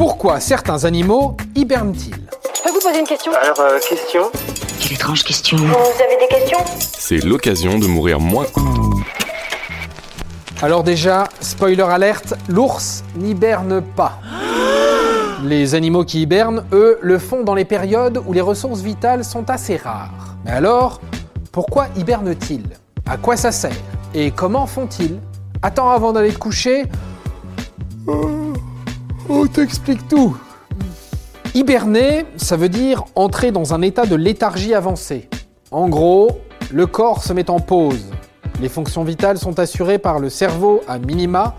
[0.00, 2.14] Pourquoi certains animaux hibernent-ils
[2.56, 4.30] Je peux vous poser une question Alors, euh, question
[4.80, 5.58] Quelle étrange question.
[5.58, 8.46] Vous avez des questions C'est l'occasion de mourir moins.
[10.62, 14.18] Alors déjà, spoiler alerte, l'ours n'hiberne pas.
[15.44, 19.50] Les animaux qui hibernent, eux, le font dans les périodes où les ressources vitales sont
[19.50, 20.34] assez rares.
[20.46, 21.02] Mais alors,
[21.52, 22.70] pourquoi hibernent-ils?
[23.04, 23.76] À quoi ça sert?
[24.14, 25.20] Et comment font-ils?
[25.60, 26.84] Attends, avant d'aller te coucher,
[29.30, 30.36] on t'explique tout.
[31.54, 35.28] Hiberner, ça veut dire entrer dans un état de léthargie avancée.
[35.70, 36.40] En gros,
[36.72, 38.06] le corps se met en pause.
[38.60, 41.54] Les fonctions vitales sont assurées par le cerveau à minima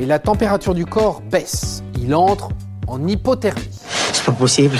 [0.00, 1.82] et la température du corps baisse.
[2.00, 2.48] Il entre
[2.88, 3.62] en hypothermie.
[4.12, 4.76] C'est pas possible.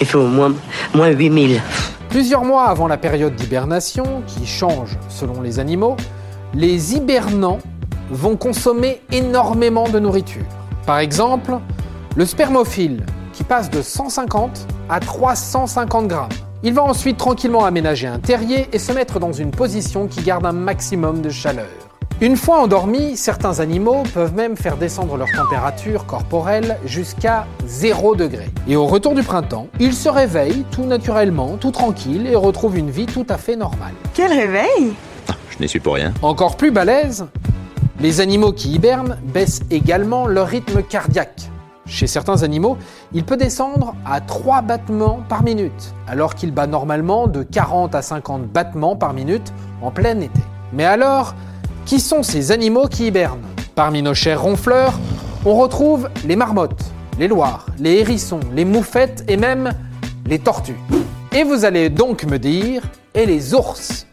[0.00, 0.54] Il fait au moins,
[0.94, 1.60] moins 8000.
[2.08, 5.96] Plusieurs mois avant la période d'hibernation, qui change selon les animaux,
[6.54, 7.58] les hibernants
[8.10, 10.44] vont consommer énormément de nourriture.
[10.86, 11.58] Par exemple,
[12.16, 16.28] le spermophile, qui passe de 150 à 350 grammes.
[16.62, 20.46] Il va ensuite tranquillement aménager un terrier et se mettre dans une position qui garde
[20.46, 21.66] un maximum de chaleur.
[22.20, 28.48] Une fois endormis, certains animaux peuvent même faire descendre leur température corporelle jusqu'à 0 degré.
[28.68, 32.90] Et au retour du printemps, ils se réveillent tout naturellement, tout tranquille et retrouvent une
[32.90, 33.94] vie tout à fait normale.
[34.14, 34.94] Quel réveil
[35.50, 36.14] Je n'y suis pour rien.
[36.22, 37.26] Encore plus balèze,
[38.00, 41.50] les animaux qui hibernent baissent également leur rythme cardiaque.
[41.86, 42.78] Chez certains animaux,
[43.12, 48.00] il peut descendre à 3 battements par minute, alors qu'il bat normalement de 40 à
[48.00, 50.40] 50 battements par minute en plein été.
[50.72, 51.34] Mais alors,
[51.84, 53.44] qui sont ces animaux qui hibernent?
[53.74, 54.98] Parmi nos chers ronfleurs,
[55.44, 56.84] on retrouve les marmottes,
[57.18, 59.72] les loirs, les hérissons, les moufettes et même
[60.26, 60.78] les tortues.
[61.32, 62.82] Et vous allez donc me dire,
[63.14, 64.06] et les ours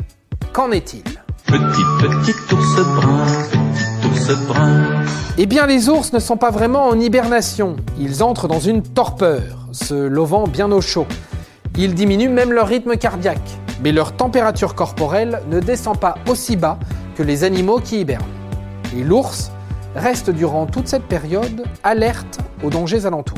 [0.52, 1.04] Qu'en est-il?
[1.46, 5.04] Petit, petit ours brun, petit ours brun.
[5.38, 7.78] Eh bien, les ours ne sont pas vraiment en hibernation.
[7.98, 11.08] Ils entrent dans une torpeur, se lovant bien au chaud.
[11.78, 16.78] Ils diminuent même leur rythme cardiaque, mais leur température corporelle ne descend pas aussi bas
[17.16, 18.26] que les animaux qui hibernent.
[18.98, 19.52] Et l'ours
[19.96, 23.38] reste durant toute cette période alerte aux dangers alentours.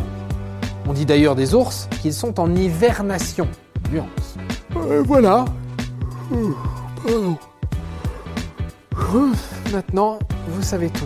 [0.87, 3.47] On dit d'ailleurs des ours qu'ils sont en hivernation.
[3.91, 4.35] Nuance.
[4.77, 5.45] Euh, voilà.
[7.05, 7.37] Pardon.
[9.71, 11.05] Maintenant, vous savez tout.